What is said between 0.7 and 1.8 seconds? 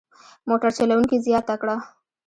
چلوونکي زیاته کړه.